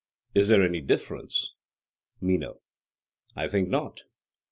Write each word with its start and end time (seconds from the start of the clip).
Is 0.33 0.47
there 0.47 0.63
any 0.63 0.81
difference? 0.81 1.53
MENO: 2.21 2.59
I 3.35 3.47
think 3.47 3.69
not. 3.69 4.01